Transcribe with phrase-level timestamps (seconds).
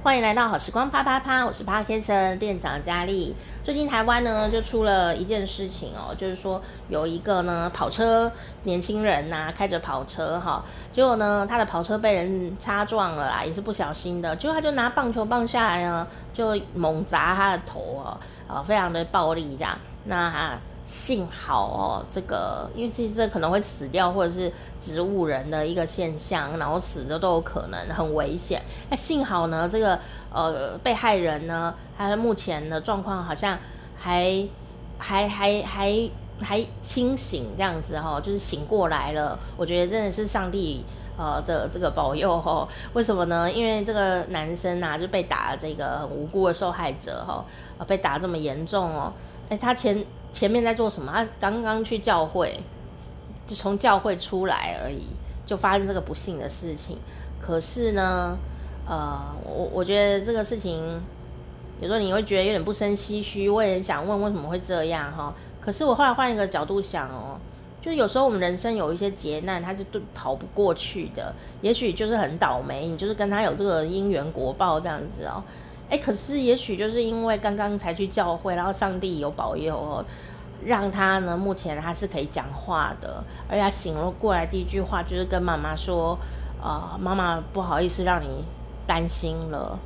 [0.00, 3.34] 欢迎来到好时光啪啪啪，我是帕先生店长佳丽。
[3.64, 8.30] 最近台湾呢就出了一件事情哦，就是说有一个呢跑车
[8.62, 20.58] 年轻人呐、啊，开着跑车哈，结果呢他的跑车被人擦撞了啦，也是不小心的，结果他就拿棒球棒下来呢，就猛砸他的头哦，啊，非常的暴力这样，那。
[20.88, 24.50] 幸好哦，这个因为其实这可能会死掉，或者是
[24.80, 28.62] 植物人的一个现象，然后死的都有可能，很危险。
[28.88, 29.98] 那幸好呢，这个
[30.32, 33.58] 呃被害人呢，他目前的状况好像
[33.98, 34.48] 还
[34.96, 36.10] 还还还
[36.40, 39.38] 还清醒这样子哈、哦，就是醒过来了。
[39.58, 40.82] 我觉得真的是上帝
[41.18, 43.52] 呃的这个保佑哈、为什么呢？
[43.52, 47.44] 因为这个男生啊就被打了这个无辜的受害者哈、
[47.76, 49.12] 哦，被打这么严重哦。
[49.50, 50.02] 哎，他前。
[50.32, 51.10] 前面在做什么？
[51.12, 52.54] 他刚刚去教会，
[53.46, 55.06] 就从教会出来而已，
[55.46, 56.98] 就发生这个不幸的事情。
[57.40, 58.36] 可是呢，
[58.86, 61.00] 呃，我我觉得这个事情，
[61.80, 63.48] 有时候你会觉得有点不生唏嘘。
[63.48, 65.34] 我也很想问，为什么会这样哈？
[65.60, 67.38] 可是我后来换一个角度想哦，
[67.80, 71.34] 就是有时候我们人生有一些劫难，它是都跑不过去的。
[71.62, 75.42] 也许就是很倒霉，你就是跟他有这个因缘果报这样子哦。
[75.90, 80.04] 哎，可是也许就是因为刚刚才去教会，然后上帝有保佑哦，
[80.64, 86.18] 让他呢，目前他是可以讲话的，而且他醒了过来，第一句话就是跟妈妈说
[86.62, 88.44] ：“啊、妈妈不好意思让你
[88.86, 89.78] 担心了，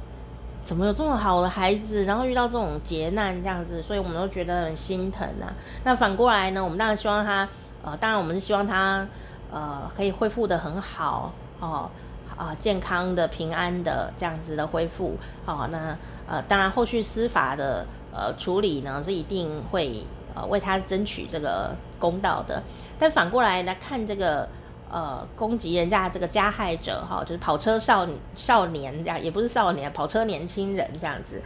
[0.64, 5.54] 怎么有这么好的孩子，然后遇到这种劫难这样子，所以我们都觉得很心疼啊。
[5.84, 7.48] 那反过来呢，我们当然希望他，
[7.84, 9.06] 呃，当然我们是希望他，
[9.52, 11.88] 呃，可以恢复得很好哦。”
[12.36, 22.62] 啊，健康的、平安的这样子的恢复，好，那呃，当然后续司法的呃处理呢，是一定会呃为他争取这个公道的。
[22.98, 24.48] 但反过来来看这个
[24.90, 31.42] 呃攻击人家这个加害者哈，就是跑车少少年这样，也不是少年，跑车年轻人这样子，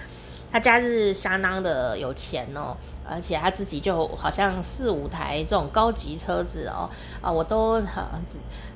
[0.57, 2.75] 他家是相当的有钱哦，
[3.07, 6.89] 而且他自己就好像四五台这种高级车子哦，
[7.21, 7.81] 啊，我都。
[7.83, 8.19] 啊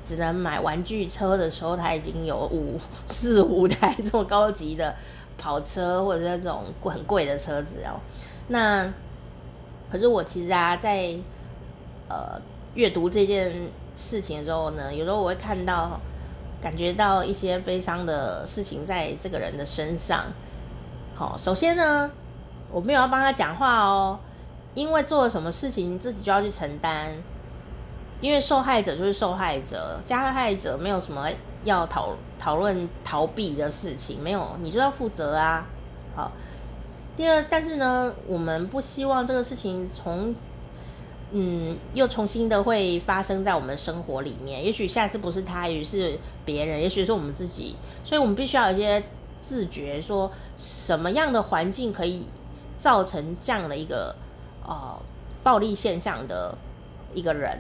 [0.03, 4.93] 只能买玩具车的时候，他已经有五四五台这么高级的
[5.39, 7.95] 跑车，或者是这种很贵的车子哦。
[8.49, 8.93] 那
[9.89, 11.15] 可是我其实啊，在
[12.09, 12.41] 呃
[12.75, 13.55] 阅读这件
[13.97, 16.01] 事情的时候呢，有时候我会看到、
[16.61, 20.25] 感觉到一些悲伤的事情在这个人的身上。
[21.21, 22.11] 好，首先呢，
[22.73, 24.19] 我没有要帮他讲话哦，
[24.75, 27.13] 因为做了什么事情自己就要去承担。
[28.23, 31.29] 因为受害者就是受害者，加害者没有什么
[31.65, 35.67] 要讨讨论逃避的事情，没有，你就要负责啊。
[36.17, 36.33] 好，
[37.15, 40.35] 第二，但是呢，我们不希望这个事情从
[41.33, 44.65] 嗯又重新的会发生在我们生活里面。
[44.65, 47.77] 也许下次不是他，也许是别人，也许是我们自己，
[48.07, 49.03] 所以我们必须要有一些
[49.43, 52.27] 自觉，说什么样的环境可以
[52.79, 54.15] 造成这样的一个
[54.67, 54.99] 呃
[55.43, 56.57] 暴力现象的
[57.15, 57.59] 一个人。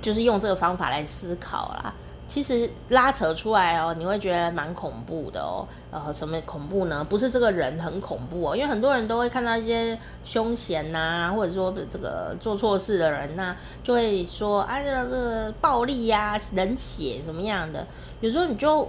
[0.00, 1.92] 就是用这个方法来思考啦。
[2.28, 5.66] 其实拉扯出来哦，你会觉得蛮恐怖的哦。
[5.90, 7.02] 呃，什么恐怖呢？
[7.08, 17.86] 不是这个人很恐怖哦，因为很多人都会看到一些凶险呐，或者说这个做错事的人呐，就会说啊，这个暴力呀、冷血什么样的。
[18.20, 18.86] 有时候你就，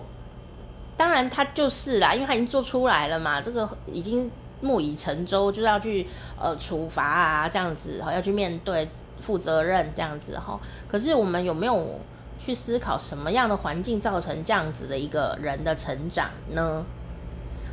[0.98, 4.30] 当然他就是啦，因为他已经做出来了嘛，这个已经
[4.60, 6.06] 木已成舟，就是要去
[6.38, 8.88] 呃处罚啊，这样子，要去面对。
[9.22, 10.58] 负责任这样子哈，
[10.88, 12.00] 可是我们有没有
[12.40, 16.84] 去思考什么样的环境造成这样子的一个人的成长呢？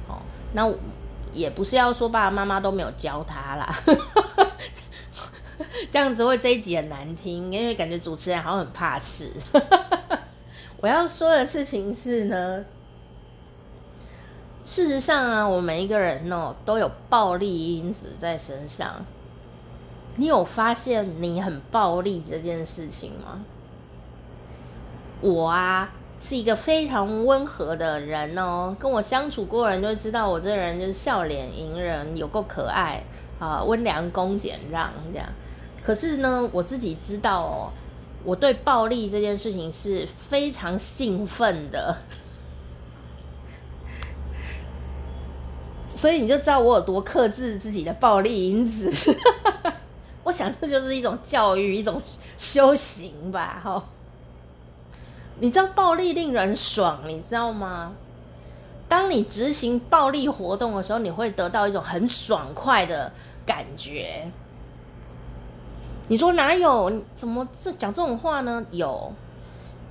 [0.08, 0.18] 哦，
[0.52, 0.70] 那
[1.32, 3.74] 也不是要说爸爸妈妈都没有教他啦，
[5.90, 9.32] 这样子会这一集很难听，因为感觉主持人好像很怕事。
[10.80, 12.64] 我要说的事情是呢，
[14.64, 19.04] 事实上啊，我们每一个人哦都有暴力因子在身上。
[20.18, 23.44] 你有发现你很暴力这件事情吗？
[25.20, 25.90] 我啊
[26.20, 33.02] 是一个非常温和的人哦，跟我相处过的人都知道我这人就是笑脸迎人，有够可爱
[33.38, 35.28] 啊，温良恭俭让这样。
[35.82, 37.70] 可是呢，我自己知道哦，
[38.24, 41.96] 我对暴力这件事情是非常兴奋的，
[45.94, 48.92] 所以你就知道我有多克制自己的暴力因子。
[50.24, 52.02] 我想这就是一种教育，一种
[52.36, 53.84] 修行吧，哈。
[55.38, 57.92] 你知道暴力令人爽，你知道吗？
[58.88, 63.12] 当你执行暴力活动的时候，你会得到一种很爽快的
[63.44, 64.30] 感觉。
[66.08, 67.02] 你说哪有？
[67.16, 68.64] 怎么这讲这种话呢？
[68.70, 69.12] 有，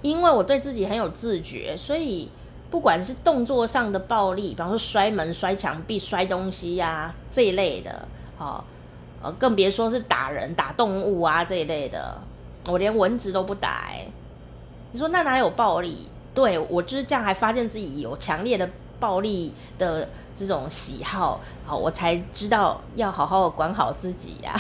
[0.02, 2.30] 因为我对自己很有自觉，所以
[2.72, 8.08] 不管是动作上的暴力，比方说摔门、摔墙壁、摔东西呀、这一类的，
[8.40, 8.64] 哦，
[9.22, 12.18] 呃，更别说是打人、打动物啊这一类的，
[12.68, 14.10] 我连蚊子都不打、欸。
[14.96, 16.08] 你说那哪有暴力？
[16.34, 24.56] 对，我就是这样，还发现自己有强烈的暴力的这种喜好，好，我才知道要好好管好自己呀、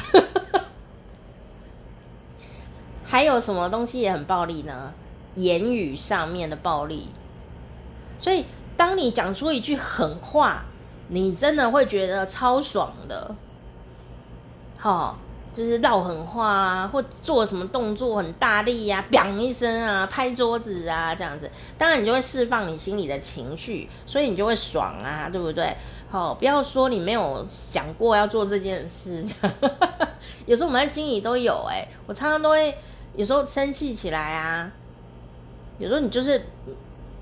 [3.08, 4.92] 还有什么东西也很暴力呢？
[5.36, 7.08] 言语上面的暴力。
[8.20, 8.44] 所以，
[8.76, 10.66] 当你讲出一句狠话，
[11.08, 13.34] 你真的会觉得超爽的，
[14.78, 15.18] 好，
[15.56, 25.74] 就是撂狠话啊，或做什么动作很大力呀，砰一声啊，拍桌子啊，这样子，当然你就会释放你心里的情绪，所以你就会爽啊，对不对？
[26.12, 29.24] 好，不要说你没有想过要做这件事，
[30.46, 32.78] 有时候我们在心里都有，哎，我常常都会，
[33.16, 34.70] 有时候生气起来啊，
[35.80, 36.46] 有时候你就是。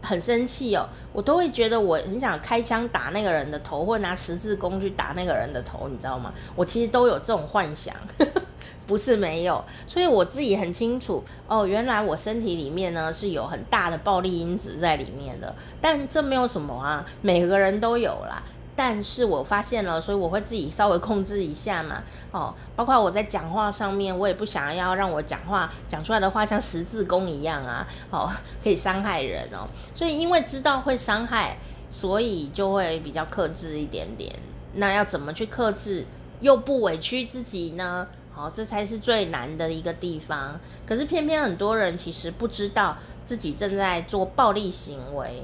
[0.04, 6.34] 很生气哦，我都会觉得我很想开枪打那个人的头，或拿十字弓去打那个人的头，你知道吗？
[6.56, 7.96] 我其实都有这种幻想，
[8.86, 18.44] 不是没有，所以我自己很清楚哦，原来我身体里面呢是有很大的暴力因子在里面的，但这没有什么啊，每个人都有啦。
[18.76, 28.28] 但是我发现了，所以我会自己稍微控制一下嘛，哦，包括我在讲话上面，我也不想要让我讲话讲出来的话像十字弓一样啊，哦，
[28.64, 31.58] 可以伤害人哦，所以因为知道会伤害，
[31.92, 34.34] 所以就会比较克制一点点。
[34.76, 36.04] 那要怎么去克制，
[36.42, 38.08] 又不委屈自己呢？
[38.34, 40.60] 好，哦，这才是最难的一个地方。
[40.88, 45.44] 可是偏偏很多人其实不知道自己正在做暴力行为。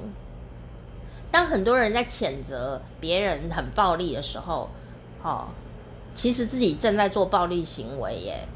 [1.32, 4.70] 当很多人在谴责别人很暴力的时候，
[5.22, 5.48] 哦，
[6.16, 8.48] 其实自己正在做暴力行为耶。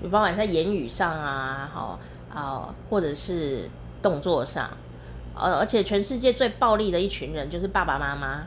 [0.00, 1.98] 你不管在言语上啊，好
[2.34, 3.68] 啊，或者是
[4.00, 4.70] 动作上，
[5.34, 8.44] 呃，而且全世界最暴力的一群人就是爸爸妈妈。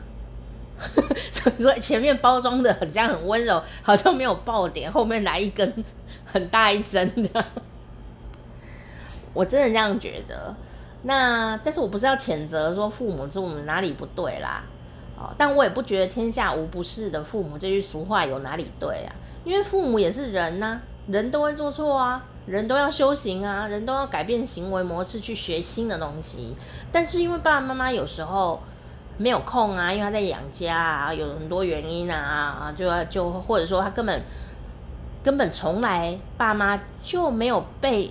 [1.60, 5.72] 所以前面包装的很像很温柔，好像没有爆点，后面来一根
[6.26, 7.44] 很大一针的。
[9.32, 10.52] 我真的这样觉得。
[11.06, 14.64] 那但是我不是要谴责说父母是我们哪里不对啦，
[15.18, 19.12] 哦，但我也不觉得天下无不是的父母这句俗话有哪里对啊，
[19.44, 26.56] 因为父母也是人呐，人都会做错啊，人都要修行啊，人都要改变行为模式去学新的东西，
[26.90, 28.62] 但是因为爸爸妈妈有时候
[29.18, 34.22] 没有空啊，因为他在养家啊，有很多原因啊，啊，就就或者说他根本
[35.22, 38.10] 根本从来爸妈就没有被。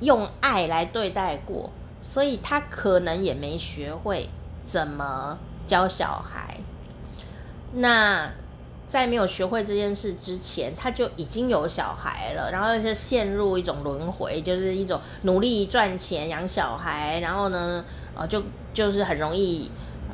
[0.00, 1.70] 用爱来对待过，
[2.02, 4.28] 所以他可能也没学会
[4.66, 6.56] 怎么教小孩。
[7.74, 8.30] 那
[8.88, 18.42] 在没有学会这件事之前，他就已经有小孩了，然后就陷入一种轮回，就是一种努力赚钱养小孩，然后呢，呃，就
[18.72, 19.68] 就是很容易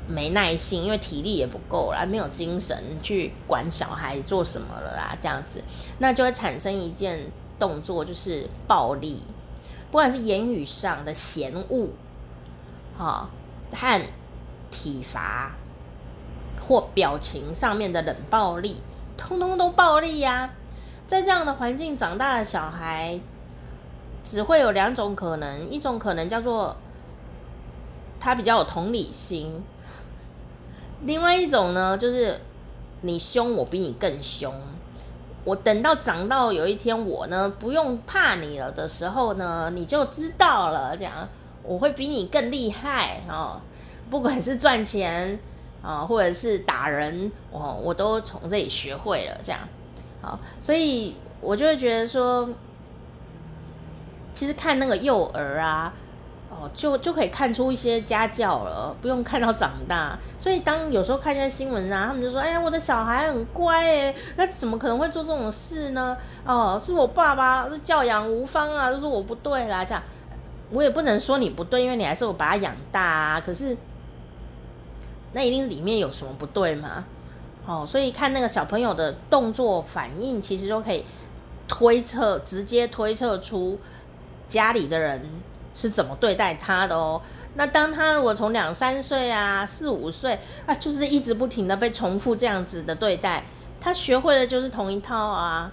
[0.08, 5.62] 没耐心，因为体力也不够了，没有精神去管小孩做什么了啦，这样子，
[5.98, 7.20] 那就会产生一件
[7.58, 9.22] 动作，就是暴力。
[9.90, 11.88] 不管是言语上的嫌恶，
[12.96, 13.28] 哈，
[13.72, 14.02] 和
[14.70, 15.52] 体罚，
[16.66, 18.76] 或表情上面的冷暴力，
[19.16, 20.50] 通通都暴力呀、
[21.08, 23.18] 在这样的环境长大的小孩，
[24.24, 26.76] 只会有两种可能：一种可能叫做
[28.20, 29.60] 他比较有同理心；
[31.02, 32.40] 另外一种呢，就是
[33.00, 34.54] 你凶我比你更凶。
[35.44, 40.96] 我等到长到有一天我呢不用怕你了的时候呢，你就知道了。
[40.96, 41.28] 这样
[41.62, 43.60] 我会比你更厉害哦，
[44.10, 45.38] 不管是赚钱
[45.82, 49.38] 啊，或者是打人，哦，我都从这里学会了。
[49.44, 49.60] 这样
[50.20, 52.48] 好，所以我就会觉得说，
[54.34, 55.92] 其实看那个幼儿啊。
[56.50, 60.18] 哦，就就可以看出一些家教了，不用看到长大。
[60.36, 69.84] 所以当有时候看一下新闻啊，他们就说：“哎呀，我的小孩很乖哎，那怎么可能会做这种事呢？”哦，是我爸爸教养无方啊，就是我不对啦。
[69.84, 70.02] 这样
[70.72, 73.40] 我也不能说你不对，因为你还是我把他养大啊。
[73.40, 73.76] 可是
[75.32, 77.04] 那一定是里面有什么不对嘛？
[77.64, 81.04] 哦，所以看那个小朋友的动作反应，其实都可以
[81.68, 83.78] 推测，直接推测出
[84.48, 85.24] 家里的人。
[85.74, 87.20] 是怎么对待他的哦？
[87.54, 93.42] 那当他如果从两三岁啊、四五岁啊，就是一直不停的被重复这样子的对待，
[93.80, 95.72] 他学会的就是同一套啊。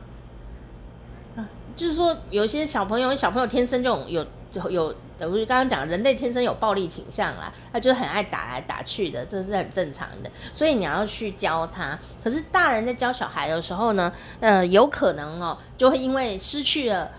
[1.36, 4.90] 啊，就是说，有些小朋友，小朋友天生就有有有，
[5.20, 10.32] 比如刚刚讲，人类天生有暴力倾向啦，他就很爱打来打去的，这是很正常的。
[10.52, 11.98] 所以你要去教他。
[12.24, 17.12] 可是大人在教小孩的时候呢，呃，有可能哦，就会因为失去了。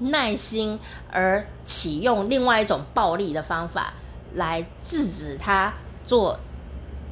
[0.00, 0.78] 耐心
[1.10, 3.94] 而启用另外一种暴力的方法，
[4.34, 5.72] 来制止他
[6.04, 6.38] 做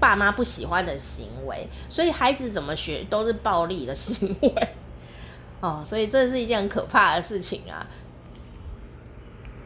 [0.00, 4.68] 爸妈不喜欢的行为，所以孩子怎么学都是暴力的行为。
[5.60, 7.84] 哦，所以这是一件很可怕的事情啊！